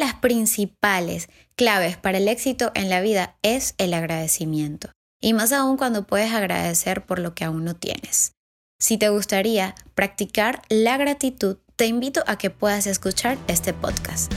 las 0.00 0.14
principales 0.14 1.28
claves 1.54 1.96
para 1.96 2.18
el 2.18 2.26
éxito 2.26 2.72
en 2.74 2.88
la 2.88 3.00
vida 3.00 3.36
es 3.42 3.74
el 3.78 3.94
agradecimiento. 3.94 4.90
Y 5.22 5.34
más 5.34 5.52
aún 5.52 5.76
cuando 5.76 6.06
puedes 6.06 6.32
agradecer 6.32 7.04
por 7.04 7.18
lo 7.18 7.34
que 7.34 7.44
aún 7.44 7.64
no 7.64 7.76
tienes. 7.76 8.32
Si 8.80 8.96
te 8.96 9.10
gustaría 9.10 9.74
practicar 9.94 10.62
la 10.70 10.96
gratitud, 10.96 11.58
te 11.76 11.86
invito 11.86 12.22
a 12.26 12.38
que 12.38 12.48
puedas 12.48 12.86
escuchar 12.86 13.36
este 13.46 13.74
podcast. 13.74 14.32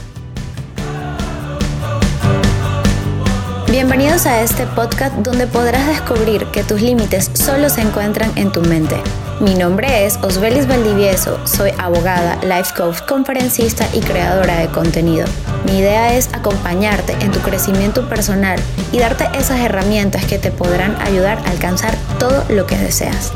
Bienvenidos 3.70 4.26
a 4.26 4.42
este 4.42 4.66
podcast 4.66 5.16
donde 5.16 5.46
podrás 5.46 5.86
descubrir 5.86 6.44
que 6.52 6.62
tus 6.62 6.82
límites 6.82 7.30
solo 7.32 7.70
se 7.70 7.80
encuentran 7.80 8.36
en 8.36 8.52
tu 8.52 8.60
mente. 8.60 8.96
Mi 9.40 9.52
nombre 9.56 10.06
es 10.06 10.16
Osbelis 10.18 10.68
Valdivieso, 10.68 11.44
soy 11.44 11.72
abogada, 11.76 12.36
life 12.44 12.72
coach, 12.76 13.00
conferencista 13.00 13.84
y 13.92 14.00
creadora 14.00 14.60
de 14.60 14.68
contenido. 14.68 15.26
Mi 15.64 15.78
idea 15.78 16.14
es 16.14 16.32
acompañarte 16.32 17.14
en 17.14 17.32
tu 17.32 17.40
crecimiento 17.40 18.08
personal 18.08 18.60
y 18.92 19.00
darte 19.00 19.24
esas 19.36 19.58
herramientas 19.58 20.24
que 20.26 20.38
te 20.38 20.52
podrán 20.52 20.94
ayudar 21.02 21.38
a 21.38 21.50
alcanzar 21.50 21.96
todo 22.20 22.44
lo 22.48 22.64
que 22.68 22.76
deseas. 22.78 23.32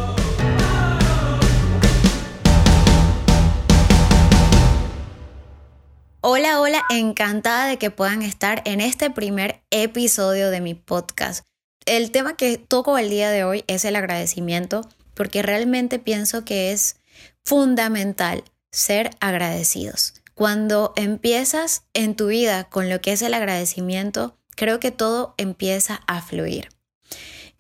Hola, 6.21 6.61
hola, 6.61 6.85
encantada 6.91 7.67
de 7.67 7.77
que 7.77 7.91
puedan 7.91 8.23
estar 8.23 8.63
en 8.67 8.81
este 8.81 9.11
primer 9.11 9.63
episodio 9.71 10.51
de 10.51 10.61
mi 10.61 10.75
podcast. 10.75 11.45
El 11.87 12.13
tema 12.13 12.37
que 12.37 12.57
toco 12.57 12.99
el 12.99 13.11
día 13.11 13.31
de 13.31 13.43
hoy 13.43 13.65
es 13.67 13.85
el 13.85 13.97
agradecimiento, 13.97 14.83
porque 15.19 15.43
realmente 15.43 15.99
pienso 15.99 16.45
que 16.45 16.71
es 16.71 17.01
fundamental 17.45 18.45
ser 18.71 19.11
agradecidos. 19.19 20.15
Cuando 20.35 20.93
empiezas 20.95 21.83
en 21.93 22.15
tu 22.15 22.29
vida 22.29 22.69
con 22.71 22.89
lo 22.89 23.01
que 23.01 23.11
es 23.11 23.23
el 23.23 23.35
agradecimiento, 23.35 24.39
creo 24.55 24.79
que 24.79 24.93
todo 24.93 25.35
empieza 25.37 26.03
a 26.07 26.23
fluir. 26.23 26.69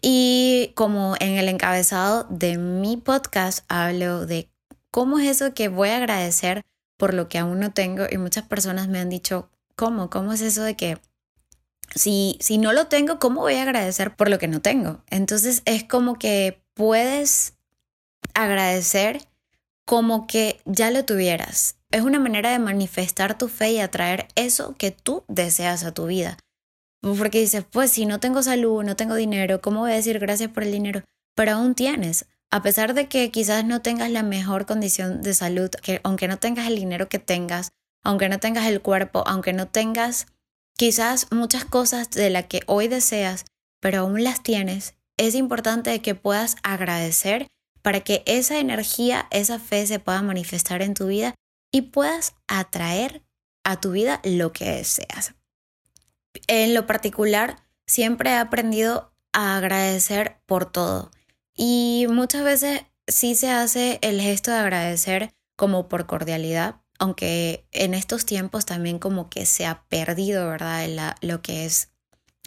Y 0.00 0.70
como 0.76 1.16
en 1.18 1.32
el 1.32 1.48
encabezado 1.48 2.28
de 2.30 2.58
mi 2.58 2.96
podcast 2.96 3.64
hablo 3.66 4.24
de 4.24 4.48
cómo 4.92 5.18
es 5.18 5.26
eso 5.26 5.52
que 5.52 5.66
voy 5.66 5.88
a 5.88 5.96
agradecer 5.96 6.62
por 6.96 7.12
lo 7.12 7.28
que 7.28 7.38
aún 7.38 7.58
no 7.58 7.72
tengo 7.72 8.04
y 8.08 8.18
muchas 8.18 8.44
personas 8.44 8.86
me 8.86 9.00
han 9.00 9.08
dicho, 9.08 9.50
¿cómo? 9.74 10.10
¿Cómo 10.10 10.32
es 10.32 10.42
eso 10.42 10.62
de 10.62 10.76
que 10.76 10.98
si, 11.92 12.38
si 12.40 12.58
no 12.58 12.72
lo 12.72 12.86
tengo, 12.86 13.18
¿cómo 13.18 13.40
voy 13.40 13.54
a 13.54 13.62
agradecer 13.62 14.14
por 14.14 14.30
lo 14.30 14.38
que 14.38 14.46
no 14.46 14.60
tengo? 14.60 15.02
Entonces 15.10 15.62
es 15.64 15.82
como 15.82 16.20
que 16.20 16.62
puedes 16.78 17.57
agradecer 18.42 19.22
como 19.84 20.26
que 20.26 20.60
ya 20.64 20.90
lo 20.90 21.04
tuvieras. 21.04 21.76
Es 21.90 22.02
una 22.02 22.18
manera 22.18 22.50
de 22.50 22.58
manifestar 22.58 23.38
tu 23.38 23.48
fe 23.48 23.72
y 23.72 23.80
atraer 23.80 24.28
eso 24.34 24.74
que 24.76 24.90
tú 24.90 25.24
deseas 25.28 25.84
a 25.84 25.92
tu 25.92 26.06
vida. 26.06 26.36
Porque 27.00 27.40
dices, 27.40 27.64
pues 27.70 27.92
si 27.92 28.04
no 28.04 28.20
tengo 28.20 28.42
salud, 28.42 28.82
no 28.84 28.96
tengo 28.96 29.14
dinero, 29.14 29.60
¿cómo 29.60 29.80
voy 29.80 29.92
a 29.92 29.96
decir 29.96 30.18
gracias 30.18 30.50
por 30.50 30.64
el 30.64 30.72
dinero? 30.72 31.02
Pero 31.34 31.52
aún 31.52 31.74
tienes 31.74 32.26
a 32.50 32.62
pesar 32.62 32.94
de 32.94 33.08
que 33.08 33.30
quizás 33.30 33.64
no 33.64 33.82
tengas 33.82 34.10
la 34.10 34.22
mejor 34.22 34.64
condición 34.64 35.22
de 35.22 35.34
salud, 35.34 35.70
que 35.70 36.00
aunque 36.02 36.28
no 36.28 36.38
tengas 36.38 36.66
el 36.66 36.76
dinero 36.76 37.08
que 37.08 37.18
tengas, 37.18 37.72
aunque 38.02 38.28
no 38.28 38.38
tengas 38.38 38.66
el 38.66 38.80
cuerpo, 38.80 39.22
aunque 39.26 39.52
no 39.52 39.68
tengas 39.68 40.26
quizás 40.76 41.26
muchas 41.30 41.64
cosas 41.64 42.10
de 42.10 42.30
las 42.30 42.46
que 42.46 42.62
hoy 42.66 42.88
deseas, 42.88 43.44
pero 43.80 44.00
aún 44.00 44.24
las 44.24 44.42
tienes, 44.42 44.94
es 45.18 45.34
importante 45.34 46.00
que 46.00 46.14
puedas 46.14 46.56
agradecer 46.62 47.48
para 47.82 48.00
que 48.00 48.22
esa 48.26 48.58
energía, 48.58 49.26
esa 49.30 49.58
fe 49.58 49.86
se 49.86 49.98
pueda 49.98 50.22
manifestar 50.22 50.82
en 50.82 50.94
tu 50.94 51.06
vida 51.06 51.34
y 51.72 51.82
puedas 51.82 52.34
atraer 52.46 53.22
a 53.64 53.80
tu 53.80 53.92
vida 53.92 54.20
lo 54.24 54.52
que 54.52 54.70
deseas. 54.70 55.34
En 56.46 56.74
lo 56.74 56.86
particular, 56.86 57.58
siempre 57.86 58.30
he 58.30 58.36
aprendido 58.36 59.12
a 59.32 59.56
agradecer 59.56 60.40
por 60.46 60.70
todo. 60.70 61.10
Y 61.54 62.06
muchas 62.08 62.44
veces 62.44 62.82
sí 63.06 63.34
se 63.34 63.50
hace 63.50 63.98
el 64.02 64.20
gesto 64.20 64.50
de 64.50 64.58
agradecer 64.58 65.30
como 65.56 65.88
por 65.88 66.06
cordialidad, 66.06 66.76
aunque 66.98 67.66
en 67.72 67.94
estos 67.94 68.24
tiempos 68.24 68.64
también 68.64 68.98
como 68.98 69.28
que 69.28 69.46
se 69.46 69.66
ha 69.66 69.84
perdido, 69.88 70.48
¿verdad? 70.48 71.16
lo 71.20 71.42
que 71.42 71.64
es 71.64 71.90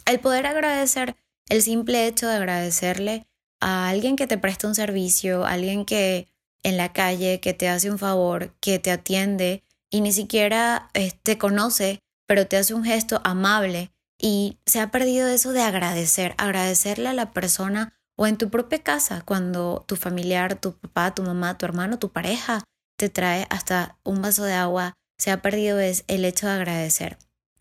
el 0.06 0.20
poder 0.20 0.46
agradecer, 0.46 1.16
el 1.48 1.62
simple 1.62 2.06
hecho 2.06 2.26
de 2.28 2.36
agradecerle 2.36 3.26
a 3.62 3.88
alguien 3.88 4.16
que 4.16 4.26
te 4.26 4.36
presta 4.36 4.68
un 4.68 4.74
servicio, 4.74 5.46
alguien 5.46 5.84
que 5.84 6.28
en 6.62 6.76
la 6.76 6.92
calle, 6.92 7.40
que 7.40 7.54
te 7.54 7.68
hace 7.68 7.90
un 7.90 7.98
favor, 7.98 8.54
que 8.60 8.78
te 8.78 8.90
atiende 8.90 9.62
y 9.90 10.00
ni 10.00 10.12
siquiera 10.12 10.90
eh, 10.94 11.12
te 11.22 11.38
conoce, 11.38 12.00
pero 12.26 12.46
te 12.46 12.56
hace 12.56 12.74
un 12.74 12.84
gesto 12.84 13.20
amable. 13.24 13.90
Y 14.18 14.58
se 14.66 14.80
ha 14.80 14.90
perdido 14.90 15.28
eso 15.28 15.52
de 15.52 15.62
agradecer, 15.62 16.34
agradecerle 16.38 17.08
a 17.08 17.14
la 17.14 17.32
persona 17.32 17.94
o 18.16 18.26
en 18.26 18.36
tu 18.36 18.50
propia 18.50 18.82
casa, 18.82 19.22
cuando 19.24 19.84
tu 19.86 19.96
familiar, 19.96 20.60
tu 20.60 20.74
papá, 20.74 21.14
tu 21.14 21.22
mamá, 21.22 21.58
tu 21.58 21.64
hermano, 21.66 21.98
tu 21.98 22.12
pareja 22.12 22.62
te 22.96 23.08
trae 23.08 23.46
hasta 23.50 23.98
un 24.04 24.22
vaso 24.22 24.44
de 24.44 24.52
agua, 24.52 24.94
se 25.18 25.30
ha 25.30 25.42
perdido 25.42 25.80
es 25.80 26.04
el 26.08 26.24
hecho 26.24 26.46
de 26.46 26.52
agradecer. 26.52 27.18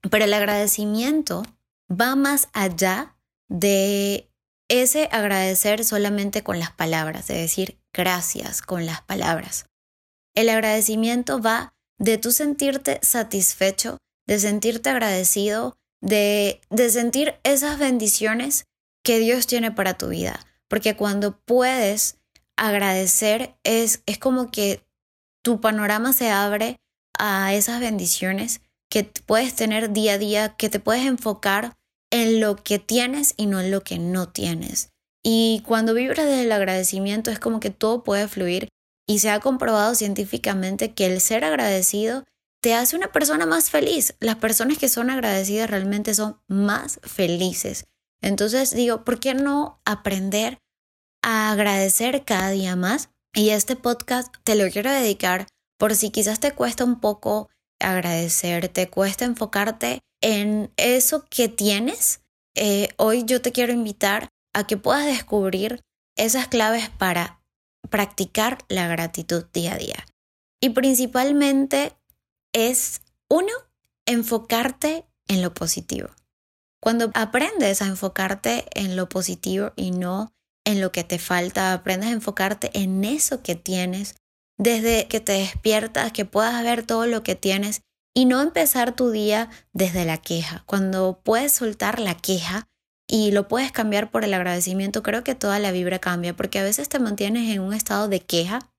Pero 0.10 0.26
el 0.26 0.34
agradecimiento 0.34 1.44
va 1.90 2.16
más 2.16 2.50
allá 2.54 3.16
de 3.48 4.31
ese 4.72 5.10
agradecer 5.12 5.84
solamente 5.84 6.44
con 6.44 6.58
las 6.58 6.72
palabras, 6.72 7.28
de 7.28 7.36
decir 7.36 7.78
gracias 7.94 8.62
con 8.62 8.86
las 8.86 9.02
palabras. 9.02 9.66
El 10.34 10.48
agradecimiento 10.48 11.42
va 11.42 11.74
de 12.00 12.18
tú 12.18 12.32
sentirte 12.32 12.98
satisfecho, 13.02 13.98
de 14.28 14.40
sentirte 14.40 14.90
agradecido, 14.90 15.76
de, 16.00 16.62
de 16.70 16.90
sentir 16.90 17.36
esas 17.44 17.80
bendiciones 17.80 18.64
que 19.04 19.20
Dios 19.20 19.46
tiene 19.46 19.72
para 19.72 19.98
tu 19.98 20.08
vida. 20.08 20.40
Porque 20.70 20.96
cuando 20.96 21.38
puedes 21.38 22.18
agradecer 22.56 23.58
es, 23.66 24.02
es 24.06 24.20
como 24.20 24.52
que 24.52 24.86
tu 25.44 25.60
panorama 25.60 26.14
se 26.14 26.30
abre 26.30 26.78
a 27.20 27.54
esas 27.54 27.82
bendiciones 27.82 28.62
que 28.90 29.04
puedes 29.04 29.54
tener 29.54 29.92
día 29.92 30.14
a 30.14 30.18
día, 30.18 30.56
que 30.56 30.70
te 30.70 30.80
puedes 30.80 31.06
enfocar 31.06 31.76
en 32.12 32.40
lo 32.40 32.58
que 32.58 32.78
tienes 32.78 33.34
y 33.38 33.48
no 33.48 33.60
en 33.60 33.72
lo 33.72 33.82
que 33.82 33.98
no 33.98 34.30
tienes. 34.30 34.90
Y 35.24 35.64
cuando 35.66 35.94
vibras 35.94 36.26
desde 36.26 36.44
el 36.44 36.52
agradecimiento 36.52 37.32
es 37.32 37.40
como 37.40 37.60
que 37.60 37.70
todo 37.70 38.04
puede 38.04 38.28
fluir 38.28 38.70
y 39.08 39.20
se 39.20 39.30
ha 39.30 39.40
comprobado 39.40 39.96
científicamente 39.96 40.94
que 40.94 41.06
el 41.08 41.22
ser 41.22 41.44
agradecido 41.44 42.26
te 42.62 42.76
hace 42.76 42.96
una 42.96 43.12
persona 43.12 43.46
más 43.46 43.70
feliz. 43.70 44.16
Las 44.20 44.36
personas 44.36 44.78
que 44.78 44.90
son 44.90 45.10
agradecidas 45.10 45.70
realmente 45.70 46.14
son 46.14 46.40
más 46.48 47.00
felices. 47.04 47.86
Entonces 48.22 48.72
digo, 48.72 49.04
¿por 49.04 49.20
qué 49.20 49.34
no 49.34 49.82
aprender 49.86 50.60
a 51.24 51.52
agradecer 51.52 52.24
cada 52.24 52.52
día 52.52 52.76
más? 52.76 53.10
Y 53.34 53.50
este 53.50 53.76
podcast 53.76 54.34
te 54.44 54.56
lo 54.56 54.70
quiero 54.70 54.92
dedicar 54.92 55.48
por 55.78 55.96
si 55.96 56.12
quizás 56.12 56.40
te 56.40 56.52
cuesta 56.52 56.84
un 56.84 57.00
poco 57.00 57.50
agradecer, 57.80 58.68
te 58.68 58.90
cuesta 58.90 59.26
enfocarte 59.26 60.02
en 60.22 60.72
eso 60.78 61.26
que 61.30 61.50
tienes. 61.50 62.22
Eh, 62.56 62.90
hoy 62.98 63.24
yo 63.26 63.42
te 63.42 63.52
quiero 63.52 63.74
invitar 63.74 64.30
a 64.54 64.66
que 64.68 64.78
puedas 64.78 65.06
descubrir 65.06 65.82
esas 66.16 66.48
claves 66.48 66.90
para 66.90 67.42
practicar 67.90 68.60
la 68.70 68.88
gratitud 68.88 69.46
día 69.54 69.74
a 69.74 69.78
día. 69.78 70.06
Y 70.62 70.70
principalmente 70.70 71.94
es, 72.54 73.02
uno, 73.30 73.52
enfocarte 74.06 75.06
en 75.28 75.42
lo 75.42 75.54
positivo. 75.54 76.10
Cuando 76.82 77.12
aprendes 77.14 77.82
a 77.82 77.88
enfocarte 77.88 78.66
en 78.74 78.96
lo 78.96 79.08
positivo 79.08 79.72
y 79.76 79.92
no 79.92 80.34
en 80.66 80.82
lo 80.82 80.92
que 80.92 81.04
te 81.04 81.20
falta, 81.20 81.74
aprendes 81.74 82.10
a 82.10 82.14
enfocarte 82.14 82.72
en 82.74 83.04
eso 83.04 83.42
que 83.42 83.56
tienes, 83.56 84.16
desde 84.58 85.08
que 85.08 85.20
te 85.20 85.34
despiertas, 85.34 86.12
que 86.12 86.26
puedas 86.26 86.64
ver 86.64 86.86
todo 86.86 87.08
lo 87.08 87.24
que 87.24 87.36
tienes 87.36 87.82
y 88.14 88.26
no 88.26 88.42
empezar 88.42 88.96
tu 88.96 89.12
día 89.12 89.50
desde 89.74 90.06
la 90.06 90.18
queja. 90.18 90.64
Cuando 90.66 91.22
puedes 91.24 91.52
soltar 91.52 92.00
la 92.00 92.16
queja 92.16 92.68
y 93.08 93.32
lo 93.32 93.48
puedes 93.48 93.72
cambiar 93.72 94.12
por 94.12 94.24
el 94.24 94.34
agradecimiento, 94.34 95.04
creo 95.04 95.24
que 95.24 95.36
toda 95.36 95.60
la 95.60 95.72
vibra 95.72 96.00
cambia, 96.00 96.36
porque 96.36 96.60
a 96.60 96.64
veces 96.64 96.90
te 96.90 97.00
mantienes 97.00 97.54
en 97.54 97.62
un 97.62 97.74
estado 97.74 98.08
de 98.08 98.22
queja 98.22 98.72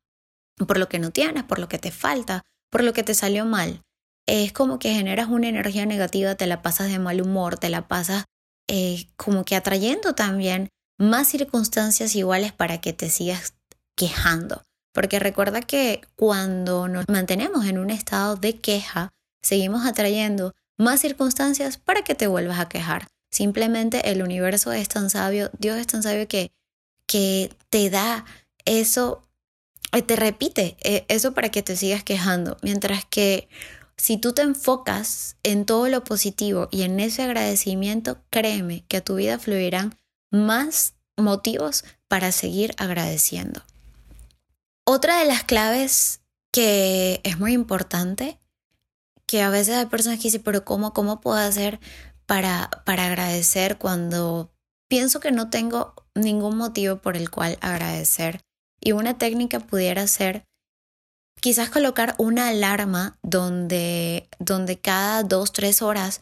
por 0.66 0.78
lo 0.78 0.88
que 0.88 0.98
no 0.98 1.10
tienes, 1.10 1.44
por 1.44 1.58
lo 1.58 1.68
que 1.68 1.78
te 1.78 1.90
falta, 1.90 2.42
por 2.70 2.84
lo 2.84 2.92
que 2.92 3.02
te 3.02 3.14
salió 3.14 3.44
mal 3.44 3.82
es 4.26 4.52
como 4.52 4.78
que 4.78 4.94
generas 4.94 5.28
una 5.28 5.48
energía 5.48 5.86
negativa, 5.86 6.34
te 6.34 6.46
la 6.46 6.62
pasas 6.62 6.90
de 6.90 6.98
mal 6.98 7.20
humor, 7.20 7.58
te 7.58 7.70
la 7.70 7.88
pasas 7.88 8.24
eh, 8.68 9.08
como 9.16 9.44
que 9.44 9.56
atrayendo 9.56 10.14
también 10.14 10.68
más 10.98 11.28
circunstancias 11.28 12.14
iguales 12.14 12.52
para 12.52 12.80
que 12.80 12.92
te 12.92 13.10
sigas 13.10 13.54
quejando. 13.96 14.62
Porque 14.94 15.18
recuerda 15.18 15.62
que 15.62 16.02
cuando 16.16 16.86
nos 16.86 17.08
mantenemos 17.08 17.64
en 17.64 17.78
un 17.78 17.90
estado 17.90 18.36
de 18.36 18.60
queja, 18.60 19.10
seguimos 19.42 19.86
atrayendo 19.86 20.54
más 20.78 21.00
circunstancias 21.00 21.76
para 21.78 22.02
que 22.02 22.14
te 22.14 22.26
vuelvas 22.26 22.58
a 22.60 22.68
quejar. 22.68 23.08
Simplemente 23.30 24.10
el 24.10 24.22
universo 24.22 24.72
es 24.72 24.88
tan 24.88 25.10
sabio, 25.10 25.50
Dios 25.58 25.78
es 25.78 25.86
tan 25.86 26.02
sabio 26.02 26.28
que, 26.28 26.52
que 27.06 27.50
te 27.70 27.88
da 27.90 28.24
eso, 28.64 29.28
te 30.06 30.16
repite 30.16 30.76
eh, 30.82 31.04
eso 31.08 31.32
para 31.32 31.50
que 31.50 31.62
te 31.62 31.76
sigas 31.76 32.04
quejando. 32.04 32.58
Mientras 32.62 33.04
que 33.04 33.48
si 33.96 34.16
tú 34.16 34.32
te 34.32 34.42
enfocas 34.42 35.36
en 35.42 35.64
todo 35.64 35.88
lo 35.88 36.04
positivo 36.04 36.68
y 36.70 36.82
en 36.82 37.00
ese 37.00 37.22
agradecimiento, 37.22 38.18
créeme 38.30 38.84
que 38.88 38.98
a 38.98 39.04
tu 39.04 39.16
vida 39.16 39.38
fluirán 39.38 39.96
más 40.30 40.94
motivos 41.16 41.84
para 42.08 42.32
seguir 42.32 42.74
agradeciendo. 42.78 43.62
Otra 44.84 45.20
de 45.20 45.26
las 45.26 45.44
claves 45.44 46.20
que 46.52 47.20
es 47.22 47.38
muy 47.38 47.52
importante, 47.52 48.38
que 49.32 49.40
a 49.40 49.48
veces 49.48 49.76
hay 49.76 49.86
personas 49.86 50.18
que 50.18 50.24
dicen, 50.24 50.42
pero 50.42 50.62
¿cómo, 50.62 50.92
cómo 50.92 51.22
puedo 51.22 51.38
hacer 51.38 51.80
para, 52.26 52.68
para 52.84 53.06
agradecer 53.06 53.78
cuando 53.78 54.52
pienso 54.90 55.20
que 55.20 55.32
no 55.32 55.48
tengo 55.48 55.94
ningún 56.14 56.58
motivo 56.58 56.96
por 56.96 57.16
el 57.16 57.30
cual 57.30 57.56
agradecer? 57.62 58.42
Y 58.78 58.92
una 58.92 59.16
técnica 59.16 59.58
pudiera 59.58 60.06
ser 60.06 60.44
quizás 61.40 61.70
colocar 61.70 62.14
una 62.18 62.48
alarma 62.48 63.18
donde, 63.22 64.28
donde 64.38 64.78
cada 64.78 65.22
dos, 65.22 65.54
tres 65.54 65.80
horas 65.80 66.20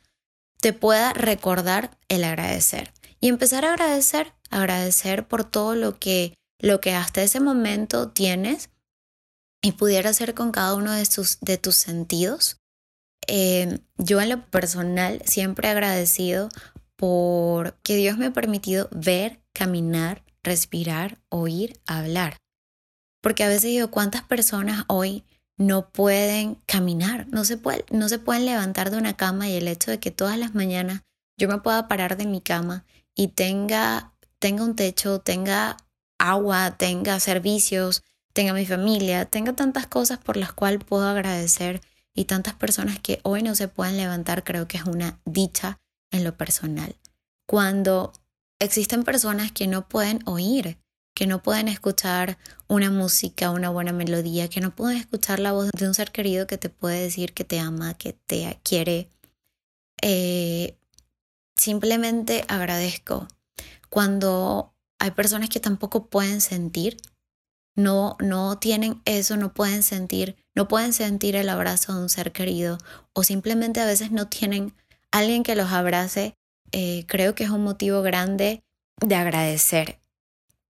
te 0.60 0.72
pueda 0.72 1.12
recordar 1.12 1.98
el 2.08 2.22
agradecer. 2.22 2.92
Y 3.20 3.26
empezar 3.26 3.64
a 3.64 3.72
agradecer, 3.72 4.34
agradecer 4.50 5.26
por 5.26 5.42
todo 5.42 5.74
lo 5.74 5.98
que, 5.98 6.34
lo 6.60 6.80
que 6.80 6.94
hasta 6.94 7.24
ese 7.24 7.40
momento 7.40 8.10
tienes 8.10 8.70
y 9.62 9.72
pudiera 9.72 10.12
ser 10.12 10.32
con 10.32 10.52
cada 10.52 10.76
uno 10.76 10.92
de, 10.92 11.04
tus, 11.06 11.40
de 11.40 11.58
tus 11.58 11.74
sentidos. 11.74 12.59
Yo 13.26 14.20
en 14.20 14.28
lo 14.28 14.44
personal 14.46 15.22
siempre 15.25 15.69
he 15.69 15.70
agradecido 15.70 16.49
por 16.96 17.75
que 17.82 17.96
Dios 17.96 18.19
me 18.19 18.26
ha 18.26 18.32
permitido 18.32 18.88
ver, 18.93 19.40
caminar, 19.52 20.22
respirar, 20.43 21.19
oír, 21.28 21.81
hablar. 21.87 22.37
Porque 23.22 23.44
a 23.44 23.49
veces 23.49 23.70
digo, 23.70 23.90
¿cuántas 23.90 24.22
personas 24.22 24.84
hoy 24.88 25.25
no 25.56 25.90
pueden 25.90 26.56
caminar? 26.67 27.26
No 27.28 27.44
se, 27.44 27.58
no 27.90 28.08
se 28.08 28.19
pueden 28.19 28.46
levantar 28.46 28.90
de 28.90 28.96
una 28.96 29.17
cama 29.17 29.49
y 29.49 29.56
el 29.56 29.69
hecho 29.69 29.90
de 29.90 29.99
que 29.99 30.11
todas 30.11 30.38
las 30.38 30.55
mañanas 30.55 31.02
yo 31.38 31.49
me 31.49 31.58
pueda 31.58 31.88
parar 31.88 32.16
de 32.16 32.26
mi 32.26 32.40
cama 32.40 32.84
y 33.14 33.28
tenga, 33.28 34.12
tenga 34.38 34.64
un 34.64 34.76
techo, 34.76 35.20
tenga 35.20 35.76
agua, 36.19 36.76
tenga 36.76 37.19
servicios, 37.19 38.02
tenga 38.32 38.52
mi 38.52 38.66
familia, 38.66 39.25
tenga 39.25 39.55
tantas 39.55 39.87
cosas 39.87 40.19
por 40.19 40.37
las 40.37 40.52
cuales 40.52 40.84
puedo 40.84 41.08
agradecer 41.08 41.81
y 42.14 42.24
tantas 42.24 42.54
personas 42.54 42.98
que 42.98 43.20
hoy 43.22 43.42
no 43.42 43.54
se 43.54 43.68
pueden 43.68 43.96
levantar, 43.96 44.44
creo 44.44 44.66
que 44.68 44.76
es 44.76 44.84
una 44.84 45.20
dicha 45.24 45.78
en 46.10 46.24
lo 46.24 46.36
personal. 46.36 46.96
Cuando 47.46 48.12
existen 48.58 49.04
personas 49.04 49.52
que 49.52 49.66
no 49.66 49.88
pueden 49.88 50.20
oír, 50.26 50.78
que 51.14 51.26
no 51.26 51.42
pueden 51.42 51.68
escuchar 51.68 52.38
una 52.68 52.90
música, 52.90 53.50
una 53.50 53.70
buena 53.70 53.92
melodía, 53.92 54.48
que 54.48 54.60
no 54.60 54.74
pueden 54.74 54.98
escuchar 54.98 55.40
la 55.40 55.52
voz 55.52 55.70
de 55.72 55.86
un 55.86 55.94
ser 55.94 56.12
querido 56.12 56.46
que 56.46 56.58
te 56.58 56.70
puede 56.70 57.02
decir 57.02 57.32
que 57.32 57.44
te 57.44 57.58
ama, 57.58 57.94
que 57.94 58.12
te 58.12 58.58
quiere. 58.62 59.08
Eh, 60.02 60.76
simplemente 61.56 62.44
agradezco. 62.48 63.28
Cuando 63.88 64.72
hay 64.98 65.10
personas 65.10 65.48
que 65.48 65.60
tampoco 65.60 66.06
pueden 66.06 66.40
sentir, 66.40 66.96
no, 67.76 68.17
no 68.20 68.58
tienen 68.58 69.00
eso, 69.05 69.37
no 69.37 69.52
pueden 69.52 69.82
sentir, 69.82 70.37
no 70.55 70.69
pueden 70.69 70.93
sentir 70.93 71.37
el 71.37 71.49
abrazo 71.49 71.94
de 71.94 72.02
un 72.02 72.08
ser 72.08 72.32
querido 72.32 72.78
o 73.14 73.22
simplemente 73.22 73.81
a 73.81 73.87
veces 73.87 74.11
no 74.11 74.28
tienen 74.28 74.75
alguien 75.11 75.43
que 75.43 75.56
los 75.56 75.70
abrace, 75.72 76.34
eh, 76.72 77.05
creo 77.06 77.34
que 77.34 77.44
es 77.44 77.50
un 77.50 77.64
motivo 77.64 78.02
grande 78.02 78.62
de 79.00 79.14
agradecer. 79.14 80.00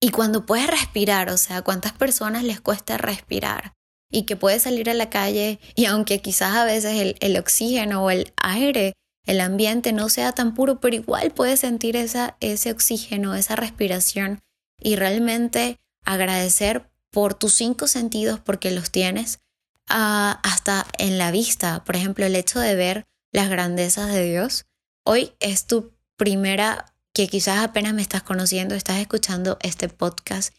Y 0.01 0.11
cuando 0.11 0.47
puedes 0.47 0.67
respirar, 0.67 1.29
o 1.31 1.37
sea, 1.37 1.63
¿cuántas 1.63 1.93
personas 1.93 2.43
les 2.43 2.61
cuesta 2.61 2.97
respirar? 2.97 3.75
Y 4.11 4.25
que 4.25 4.37
puedes 4.37 4.63
salir 4.63 4.89
a 4.89 4.95
la 4.95 5.11
calle 5.11 5.61
y 5.75 5.85
aunque 5.85 6.21
quizás 6.21 6.57
a 6.57 6.65
veces 6.65 7.01
el, 7.01 7.17
el 7.21 7.39
oxígeno 7.39 8.05
o 8.05 8.11
el 8.11 8.33
aire, 8.37 8.95
el 9.27 9.41
ambiente 9.41 9.93
no 9.93 10.09
sea 10.09 10.33
tan 10.33 10.55
puro, 10.55 10.81
pero 10.81 10.97
igual 10.97 11.31
puedes 11.31 11.61
sentir 11.61 11.97
esa, 11.97 12.37
ese 12.41 12.73
oxígeno, 12.73 13.35
esa 13.35 13.57
respiración 13.57 14.41
y 14.81 14.97
realmente 14.97 15.79
agradecer 16.05 16.90
por 17.11 17.35
tus 17.35 17.55
cinco 17.55 17.87
sentidos 17.87 18.41
porque 18.41 18.71
los 18.71 18.91
tienes 18.91 19.41
ah, 19.89 20.41
hasta 20.43 20.87
en 20.99 21.19
la 21.19 21.31
vista. 21.31 21.85
Por 21.85 21.97
ejemplo, 21.97 22.25
el 22.25 22.37
hecho 22.37 22.61
de 22.61 22.75
ver 22.75 23.07
las 23.33 23.49
grandezas 23.49 24.13
de 24.13 24.25
Dios. 24.25 24.67
Hoy 25.05 25.33
es 25.41 25.67
tu 25.67 25.93
primera 26.17 26.87
que 27.13 27.29
quizás 27.29 27.59
apenas 27.65 27.95
me 27.95 28.03
estás 28.03 28.23
conociendo, 28.23 28.75
estás 28.75 28.99
escuchando 28.99 29.59
este 29.63 29.89
podcast 29.89 30.55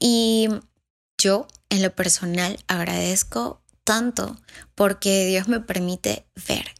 y 0.00 0.48
yo 1.18 1.46
en 1.68 1.82
lo 1.82 1.94
personal 1.94 2.58
agradezco 2.66 3.62
tanto 3.84 4.36
porque 4.74 5.26
Dios 5.26 5.48
me 5.48 5.60
permite 5.60 6.26
ver. 6.48 6.74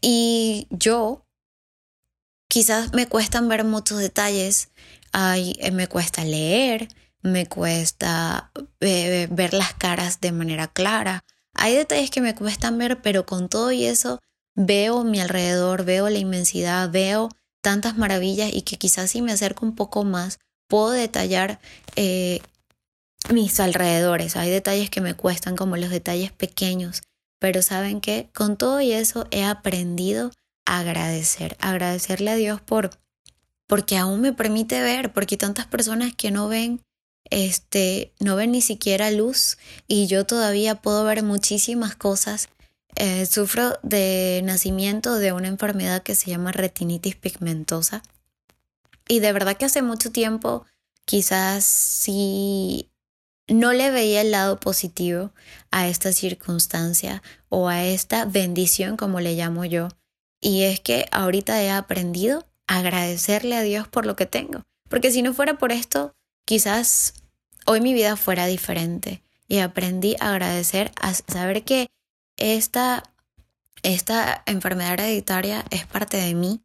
Y 0.00 0.66
yo 0.70 1.26
quizás 2.48 2.92
me 2.92 3.08
cuestan 3.08 3.48
ver 3.48 3.64
muchos 3.64 3.98
detalles, 3.98 4.68
Ay, 5.16 5.56
eh, 5.60 5.70
me 5.70 5.86
cuesta 5.86 6.24
leer, 6.24 6.88
me 7.24 7.46
cuesta 7.46 8.52
eh, 8.80 9.26
ver 9.30 9.54
las 9.54 9.74
caras 9.74 10.20
de 10.20 10.30
manera 10.30 10.68
clara. 10.68 11.24
Hay 11.54 11.74
detalles 11.74 12.10
que 12.10 12.20
me 12.20 12.34
cuestan 12.34 12.76
ver, 12.78 13.00
pero 13.00 13.24
con 13.24 13.48
todo 13.48 13.72
y 13.72 13.86
eso 13.86 14.20
veo 14.54 15.04
mi 15.04 15.20
alrededor, 15.20 15.84
veo 15.84 16.08
la 16.10 16.18
inmensidad, 16.18 16.90
veo 16.90 17.30
tantas 17.62 17.96
maravillas 17.96 18.52
y 18.52 18.62
que 18.62 18.76
quizás 18.76 19.10
si 19.10 19.22
me 19.22 19.32
acerco 19.32 19.64
un 19.64 19.74
poco 19.74 20.04
más 20.04 20.38
puedo 20.68 20.90
detallar 20.90 21.60
eh, 21.96 22.40
mis 23.32 23.58
alrededores. 23.58 24.36
Hay 24.36 24.50
detalles 24.50 24.90
que 24.90 25.00
me 25.00 25.14
cuestan 25.14 25.56
como 25.56 25.78
los 25.78 25.88
detalles 25.88 26.30
pequeños, 26.30 27.02
pero 27.40 27.62
saben 27.62 28.02
que 28.02 28.28
con 28.34 28.58
todo 28.58 28.82
y 28.82 28.92
eso 28.92 29.26
he 29.30 29.44
aprendido 29.44 30.30
a 30.66 30.80
agradecer, 30.80 31.56
agradecerle 31.58 32.30
a 32.32 32.36
Dios 32.36 32.60
por 32.60 32.90
porque 33.66 33.96
aún 33.96 34.20
me 34.20 34.34
permite 34.34 34.82
ver, 34.82 35.10
porque 35.14 35.38
tantas 35.38 35.66
personas 35.66 36.14
que 36.14 36.30
no 36.30 36.48
ven 36.48 36.82
este 37.30 38.12
no 38.20 38.36
ven 38.36 38.52
ni 38.52 38.60
siquiera 38.60 39.10
luz 39.10 39.58
y 39.88 40.06
yo 40.06 40.26
todavía 40.26 40.76
puedo 40.76 41.04
ver 41.04 41.22
muchísimas 41.22 41.96
cosas 41.96 42.48
eh, 42.96 43.26
sufro 43.26 43.78
de 43.82 44.40
nacimiento 44.44 45.16
de 45.16 45.32
una 45.32 45.48
enfermedad 45.48 46.02
que 46.02 46.14
se 46.14 46.30
llama 46.30 46.52
retinitis 46.52 47.16
pigmentosa. 47.16 48.02
Y 49.08 49.18
de 49.18 49.32
verdad 49.32 49.56
que 49.56 49.64
hace 49.64 49.82
mucho 49.82 50.12
tiempo 50.12 50.64
quizás 51.04 51.64
sí 51.64 52.88
no 53.48 53.72
le 53.72 53.90
veía 53.90 54.20
el 54.20 54.30
lado 54.30 54.60
positivo 54.60 55.32
a 55.70 55.88
esta 55.88 56.12
circunstancia 56.12 57.22
o 57.48 57.68
a 57.68 57.84
esta 57.84 58.24
bendición 58.24 58.96
como 58.96 59.20
le 59.20 59.34
llamo 59.34 59.64
yo. 59.64 59.88
Y 60.40 60.62
es 60.62 60.80
que 60.80 61.06
ahorita 61.10 61.62
he 61.62 61.70
aprendido 61.70 62.46
a 62.66 62.78
agradecerle 62.78 63.56
a 63.56 63.62
Dios 63.62 63.88
por 63.88 64.06
lo 64.06 64.14
que 64.14 64.26
tengo. 64.26 64.62
Porque 64.88 65.10
si 65.10 65.22
no 65.22 65.34
fuera 65.34 65.58
por 65.58 65.72
esto, 65.72 66.14
quizás 66.44 67.14
hoy 67.66 67.80
mi 67.80 67.94
vida 67.94 68.16
fuera 68.16 68.46
diferente. 68.46 69.22
Y 69.46 69.58
aprendí 69.58 70.16
a 70.20 70.30
agradecer, 70.30 70.90
a 71.00 71.12
saber 71.12 71.64
que 71.64 71.88
esta, 72.38 73.02
esta 73.82 74.42
enfermedad 74.46 74.94
hereditaria 74.94 75.64
es 75.70 75.86
parte 75.86 76.16
de 76.16 76.34
mí 76.34 76.62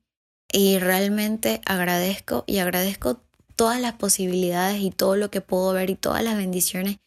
y 0.51 0.79
realmente 0.79 1.62
agradezco 1.65 2.45
y 2.48 2.59
agradezco 2.59 3.21
todas 3.55 3.81
las 3.81 3.93
posibilidades 3.93 4.81
y 4.81 4.91
todo 4.91 5.17
lo 5.17 5.29
que 5.29 5.41
puedo 5.41 5.74
ver 5.74 5.89
y 5.89 5.95
todas 5.95 6.24
las 6.24 6.38
bendiciones 6.38 6.98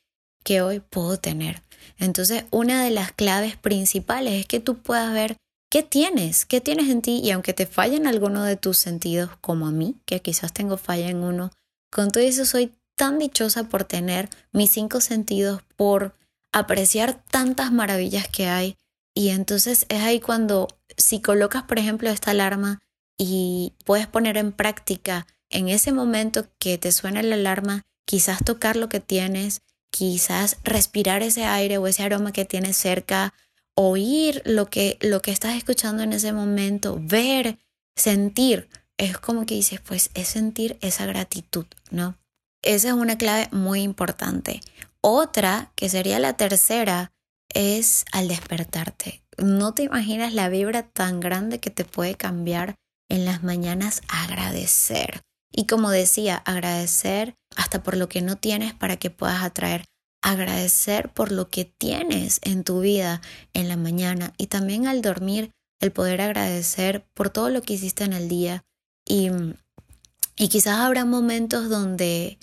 que 0.44 0.60
hoy 0.60 0.80
puedo 0.80 1.18
tener. 1.18 1.62
Entonces, 1.98 2.44
una 2.50 2.84
de 2.84 2.90
las 2.90 3.12
claves 3.12 3.56
principales 3.56 4.34
es 4.34 4.46
que 4.46 4.60
tú 4.60 4.78
puedas 4.78 5.12
ver 5.12 5.36
qué 5.70 5.82
tienes, 5.82 6.44
qué 6.44 6.60
tienes 6.60 6.90
en 6.90 7.00
ti 7.00 7.20
y 7.24 7.30
aunque 7.30 7.54
te 7.54 7.66
fallen 7.66 8.06
alguno 8.06 8.44
de 8.44 8.56
tus 8.56 8.76
sentidos, 8.76 9.30
como 9.40 9.66
a 9.66 9.72
mí, 9.72 9.96
que 10.04 10.20
quizás 10.20 10.52
tengo 10.52 10.76
falla 10.76 11.08
en 11.08 11.24
uno, 11.24 11.50
con 11.92 12.10
todo 12.10 12.24
eso 12.24 12.46
soy 12.46 12.72
tan 12.96 13.18
dichosa 13.18 13.64
por 13.64 13.84
tener 13.84 14.30
mis 14.50 14.70
cinco 14.70 15.00
sentidos, 15.00 15.62
por 15.76 16.16
apreciar 16.52 17.22
tantas 17.30 17.70
maravillas 17.70 18.26
que 18.28 18.48
hay. 18.48 18.76
Y 19.14 19.28
entonces 19.28 19.84
es 19.90 20.00
ahí 20.00 20.18
cuando 20.18 20.68
si 20.96 21.20
colocas, 21.20 21.64
por 21.64 21.78
ejemplo, 21.78 22.08
esta 22.08 22.30
alarma 22.30 22.80
y 23.18 23.74
puedes 23.84 24.06
poner 24.06 24.38
en 24.38 24.52
práctica 24.52 25.26
en 25.50 25.68
ese 25.68 25.92
momento 25.92 26.46
que 26.58 26.78
te 26.78 26.92
suena 26.92 27.22
la 27.22 27.34
alarma, 27.34 27.82
quizás 28.06 28.42
tocar 28.42 28.76
lo 28.76 28.88
que 28.88 29.00
tienes, 29.00 29.60
quizás 29.90 30.56
respirar 30.64 31.22
ese 31.22 31.44
aire 31.44 31.76
o 31.76 31.86
ese 31.86 32.02
aroma 32.02 32.32
que 32.32 32.46
tienes 32.46 32.76
cerca, 32.76 33.34
oír 33.74 34.40
lo 34.46 34.66
que, 34.66 34.96
lo 35.02 35.20
que 35.20 35.30
estás 35.30 35.56
escuchando 35.56 36.02
en 36.02 36.14
ese 36.14 36.32
momento, 36.32 36.98
ver, 36.98 37.58
sentir. 37.96 38.70
Es 38.98 39.18
como 39.18 39.46
que 39.46 39.54
dices, 39.54 39.80
pues 39.80 40.10
es 40.14 40.28
sentir 40.28 40.78
esa 40.80 41.06
gratitud, 41.06 41.66
¿no? 41.90 42.16
Esa 42.62 42.88
es 42.88 42.94
una 42.94 43.18
clave 43.18 43.48
muy 43.50 43.82
importante. 43.82 44.60
Otra, 45.00 45.72
que 45.74 45.88
sería 45.88 46.18
la 46.18 46.36
tercera, 46.36 47.12
es 47.48 48.04
al 48.12 48.28
despertarte. 48.28 49.22
No 49.38 49.74
te 49.74 49.82
imaginas 49.82 50.32
la 50.32 50.48
vibra 50.48 50.84
tan 50.84 51.20
grande 51.20 51.58
que 51.58 51.70
te 51.70 51.84
puede 51.84 52.14
cambiar 52.14 52.76
en 53.08 53.24
las 53.24 53.42
mañanas 53.42 54.02
agradecer. 54.08 55.22
Y 55.50 55.66
como 55.66 55.90
decía, 55.90 56.36
agradecer 56.36 57.34
hasta 57.56 57.82
por 57.82 57.96
lo 57.96 58.08
que 58.08 58.22
no 58.22 58.36
tienes 58.36 58.74
para 58.74 58.96
que 58.96 59.10
puedas 59.10 59.42
atraer 59.42 59.84
agradecer 60.22 61.12
por 61.12 61.32
lo 61.32 61.50
que 61.50 61.64
tienes 61.64 62.38
en 62.42 62.64
tu 62.64 62.80
vida 62.80 63.20
en 63.52 63.68
la 63.68 63.76
mañana 63.76 64.32
y 64.38 64.46
también 64.46 64.86
al 64.86 65.02
dormir, 65.02 65.50
el 65.80 65.90
poder 65.90 66.20
agradecer 66.20 67.04
por 67.12 67.30
todo 67.30 67.50
lo 67.50 67.60
que 67.62 67.74
hiciste 67.74 68.04
en 68.04 68.12
el 68.12 68.28
día. 68.28 68.64
Y, 69.12 70.48
quizás 70.48 70.78
habrá 70.78 71.04
momentos 71.04 71.68
donde, 71.68 72.38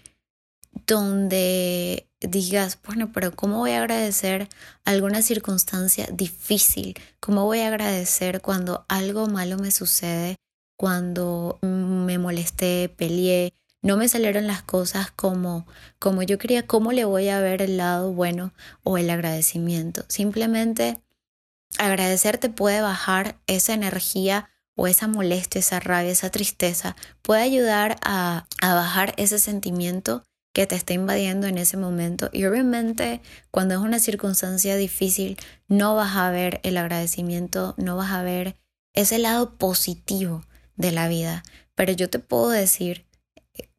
donde 0.86 2.08
digas, 2.22 2.78
bueno, 2.86 3.12
pero 3.12 3.36
¿cómo 3.36 3.58
voy 3.58 3.72
a 3.72 3.80
agradecer 3.80 4.48
alguna 4.86 5.24
circunstancia 5.24 6.08
difícil? 6.12 6.96
¿Cómo 7.20 7.46
voy 7.46 7.62
a 7.62 7.70
agradecer 7.70 8.42
cuando 8.42 8.86
algo 8.88 9.26
malo 9.26 9.58
me 9.58 9.72
sucede? 9.72 10.36
Cuando 10.78 11.58
me 11.64 12.20
molesté, 12.20 12.94
peleé, 12.96 13.54
no 13.82 13.98
me 13.98 14.08
salieron 14.08 14.46
las 14.46 14.62
cosas 14.62 15.10
como, 15.10 15.66
como 15.98 16.22
yo 16.22 16.38
quería, 16.38 16.68
¿cómo 16.68 16.92
le 16.92 17.04
voy 17.04 17.30
a 17.30 17.42
ver 17.42 17.64
el 17.64 17.78
lado 17.78 18.14
bueno 18.14 18.54
o 18.84 19.00
el 19.00 19.10
agradecimiento? 19.10 20.06
Simplemente 20.08 21.02
agradecer 21.80 22.38
te 22.38 22.50
puede 22.50 22.82
bajar 22.82 23.40
esa 23.48 23.74
energía 23.74 24.52
o 24.80 24.88
esa 24.88 25.08
molestia, 25.08 25.60
esa 25.60 25.80
rabia, 25.80 26.12
esa 26.12 26.30
tristeza, 26.30 26.96
puede 27.22 27.42
ayudar 27.42 27.98
a, 28.02 28.48
a 28.62 28.74
bajar 28.74 29.14
ese 29.18 29.38
sentimiento 29.38 30.24
que 30.54 30.66
te 30.68 30.76
está 30.76 30.94
invadiendo 30.94 31.48
en 31.48 31.58
ese 31.58 31.76
momento. 31.76 32.30
Y 32.32 32.46
obviamente 32.46 33.22
cuando 33.52 33.76
es 33.76 33.82
una 33.82 34.00
circunstancia 34.00 34.78
difícil, 34.78 35.38
no 35.68 35.96
vas 35.96 36.16
a 36.16 36.32
ver 36.32 36.62
el 36.64 36.78
agradecimiento, 36.78 37.76
no 37.78 37.98
vas 37.98 38.12
a 38.12 38.24
ver 38.24 38.56
ese 38.94 39.20
lado 39.20 39.58
positivo 39.58 40.46
de 40.78 40.92
la 40.92 41.10
vida. 41.10 41.44
Pero 41.76 41.92
yo 41.92 42.10
te 42.10 42.20
puedo 42.20 42.50
decir 42.50 43.06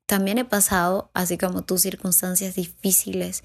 también 0.05 0.39
he 0.39 0.45
pasado, 0.45 1.11
así 1.15 1.39
como 1.39 1.63
tus 1.63 1.83
circunstancias 1.83 2.57
difíciles, 2.57 3.45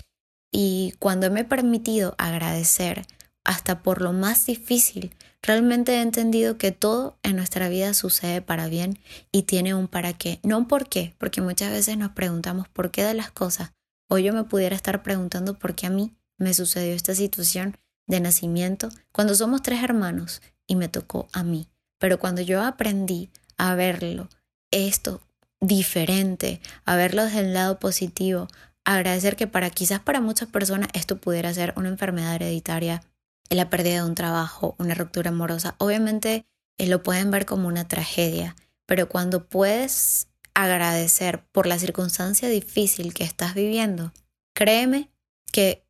y 0.52 0.96
cuando 0.98 1.30
me 1.30 1.42
he 1.42 1.44
permitido 1.44 2.16
agradecer 2.18 3.06
hasta 3.44 3.84
por 3.84 4.02
lo 4.02 4.14
más 4.14 4.48
difícil, 4.48 5.16
realmente 5.46 5.96
he 5.96 6.02
entendido 6.02 6.58
que 6.58 6.72
todo 6.72 7.18
en 7.24 7.36
nuestra 7.36 7.70
vida 7.70 7.94
sucede 7.94 8.42
para 8.42 8.68
bien 8.68 9.00
y 9.32 9.44
tiene 9.44 9.74
un 9.74 9.88
para 9.88 10.14
qué, 10.14 10.40
no 10.44 10.58
un 10.58 10.68
por 10.68 10.88
qué, 10.90 11.14
porque 11.18 11.42
muchas 11.42 11.72
veces 11.72 11.98
nos 11.98 12.12
preguntamos 12.12 12.68
por 12.68 12.92
qué 12.92 13.04
de 13.04 13.14
las 13.14 13.32
cosas, 13.32 13.72
o 14.10 14.18
yo 14.18 14.34
me 14.34 14.44
pudiera 14.44 14.76
estar 14.76 15.04
preguntando 15.04 15.58
por 15.58 15.76
qué 15.76 15.88
a 15.88 15.92
mí 15.92 16.14
me 16.38 16.54
sucedió 16.54 16.94
esta 16.94 17.16
situación 17.16 17.78
de 18.08 18.20
nacimiento 18.20 18.90
cuando 19.12 19.36
somos 19.36 19.62
tres 19.62 19.84
hermanos 19.84 20.42
y 20.68 20.76
me 20.76 20.90
tocó 20.90 21.28
a 21.32 21.44
mí. 21.44 21.68
Pero 22.00 22.20
cuando 22.20 22.42
yo 22.42 22.62
aprendí 22.62 23.30
a 23.58 23.76
verlo, 23.76 24.30
esto 24.72 25.22
diferente, 25.62 26.60
a 26.86 26.96
verlo 26.96 27.24
desde 27.24 27.40
el 27.40 27.54
lado 27.54 27.80
positivo, 27.80 28.48
agradecer 28.84 29.36
que 29.36 29.48
para 29.48 29.70
quizás 29.70 30.00
para 30.00 30.22
muchas 30.22 30.50
personas 30.50 30.90
esto 30.94 31.18
pudiera 31.18 31.54
ser 31.54 31.74
una 31.76 31.90
enfermedad 31.90 32.36
hereditaria, 32.36 33.02
la 33.50 33.70
pérdida 33.70 33.96
de 33.96 34.10
un 34.10 34.16
trabajo, 34.16 34.76
una 34.80 34.96
ruptura 34.96 35.30
amorosa. 35.30 35.76
Obviamente 35.78 36.46
eh, 36.78 36.88
lo 36.88 37.04
pueden 37.04 37.32
ver 37.32 37.46
como 37.46 37.68
una 37.68 37.88
tragedia, 37.88 38.56
pero 38.86 39.08
cuando 39.10 39.48
puedes 39.48 40.28
agradecer 40.54 41.44
por 41.52 41.68
la 41.68 41.80
circunstancia 41.80 42.48
difícil 42.50 43.14
que 43.14 43.24
estás 43.24 43.54
viviendo, 43.54 44.14
créeme 44.54 45.12
que 45.52 45.86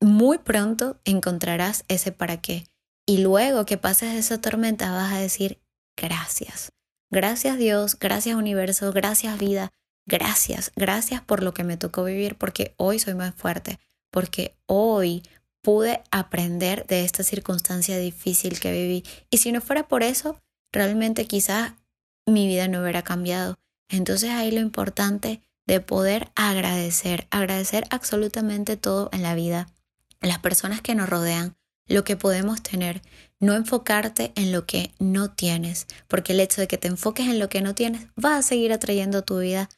muy 0.00 0.38
pronto 0.38 1.00
encontrarás 1.04 1.84
ese 1.88 2.12
para 2.12 2.40
qué. 2.40 2.66
Y 3.06 3.18
luego 3.18 3.64
que 3.64 3.78
pases 3.78 4.14
esa 4.14 4.40
tormenta 4.40 4.92
vas 4.92 5.12
a 5.12 5.18
decir 5.18 5.60
gracias. 5.96 6.72
Gracias 7.10 7.58
Dios, 7.58 7.98
gracias 7.98 8.36
universo, 8.36 8.92
gracias 8.92 9.38
vida, 9.38 9.72
gracias, 10.06 10.72
gracias 10.76 11.20
por 11.20 11.42
lo 11.42 11.52
que 11.52 11.64
me 11.64 11.76
tocó 11.76 12.04
vivir 12.04 12.36
porque 12.36 12.74
hoy 12.78 12.98
soy 12.98 13.14
más 13.14 13.34
fuerte, 13.34 13.78
porque 14.10 14.56
hoy 14.66 15.22
pude 15.62 16.02
aprender 16.10 16.86
de 16.86 17.04
esta 17.04 17.22
circunstancia 17.22 17.96
difícil 17.96 18.60
que 18.60 18.72
viví. 18.72 19.04
Y 19.30 19.38
si 19.38 19.52
no 19.52 19.60
fuera 19.60 19.88
por 19.88 20.02
eso, 20.02 20.36
realmente 20.72 21.26
quizás 21.26 21.72
mi 22.26 22.46
vida 22.46 22.68
no 22.68 22.82
hubiera 22.82 23.02
cambiado. 23.02 23.58
Entonces 23.88 24.30
ahí 24.30 24.50
lo 24.50 24.60
importante 24.60 25.40
de 25.66 25.80
poder 25.80 26.30
agradecer, 26.34 27.26
agradecer 27.30 27.84
absolutamente 27.90 28.76
todo 28.76 29.08
en 29.12 29.22
la 29.22 29.34
vida, 29.34 29.68
las 30.20 30.38
personas 30.38 30.80
que 30.80 30.94
nos 30.94 31.08
rodean, 31.08 31.56
lo 31.86 32.04
que 32.04 32.16
podemos 32.16 32.62
tener, 32.62 33.02
no 33.38 33.54
enfocarte 33.54 34.32
en 34.34 34.52
lo 34.52 34.66
que 34.66 34.92
no 34.98 35.30
tienes, 35.30 35.86
porque 36.08 36.32
el 36.32 36.40
hecho 36.40 36.60
de 36.60 36.68
que 36.68 36.78
te 36.78 36.88
enfoques 36.88 37.26
en 37.26 37.38
lo 37.38 37.48
que 37.48 37.60
no 37.60 37.74
tienes, 37.74 38.06
vas 38.16 38.38
a 38.38 38.48
seguir 38.48 38.72
atrayendo 38.72 39.18
a 39.18 39.22
tu 39.22 39.38
vida 39.38 39.68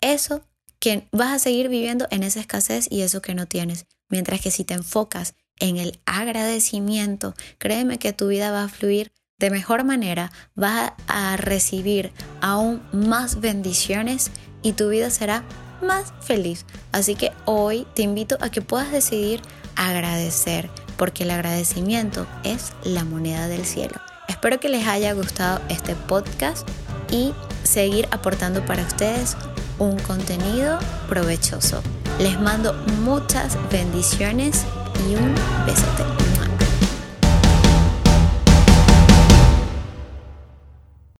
eso 0.00 0.42
que 0.78 1.06
vas 1.12 1.32
a 1.32 1.38
seguir 1.38 1.68
viviendo 1.68 2.08
en 2.10 2.24
esa 2.24 2.40
escasez 2.40 2.88
y 2.90 3.02
eso 3.02 3.22
que 3.22 3.34
no 3.34 3.46
tienes. 3.46 3.86
Mientras 4.12 4.42
que 4.42 4.50
si 4.50 4.62
te 4.62 4.74
enfocas 4.74 5.34
en 5.58 5.78
el 5.78 5.98
agradecimiento, 6.04 7.34
créeme 7.56 7.98
que 7.98 8.12
tu 8.12 8.28
vida 8.28 8.50
va 8.50 8.64
a 8.64 8.68
fluir 8.68 9.10
de 9.38 9.50
mejor 9.50 9.84
manera, 9.84 10.30
vas 10.54 10.92
a 11.08 11.36
recibir 11.38 12.12
aún 12.42 12.82
más 12.92 13.40
bendiciones 13.40 14.30
y 14.62 14.74
tu 14.74 14.90
vida 14.90 15.08
será 15.08 15.44
más 15.80 16.12
feliz. 16.20 16.66
Así 16.92 17.14
que 17.14 17.32
hoy 17.46 17.86
te 17.94 18.02
invito 18.02 18.36
a 18.42 18.50
que 18.50 18.60
puedas 18.60 18.92
decidir 18.92 19.40
agradecer 19.76 20.68
porque 20.98 21.24
el 21.24 21.30
agradecimiento 21.30 22.26
es 22.44 22.72
la 22.84 23.04
moneda 23.04 23.48
del 23.48 23.64
cielo. 23.64 23.94
Espero 24.28 24.60
que 24.60 24.68
les 24.68 24.86
haya 24.86 25.14
gustado 25.14 25.62
este 25.70 25.94
podcast 25.94 26.68
y 27.10 27.32
seguir 27.64 28.06
aportando 28.10 28.64
para 28.66 28.82
ustedes 28.82 29.38
un 29.78 29.98
contenido 30.00 30.78
provechoso. 31.08 31.82
Les 32.22 32.38
mando 32.38 32.72
muchas 33.02 33.58
bendiciones 33.68 34.64
y 35.08 35.16
un 35.16 35.34
besote. 35.66 36.31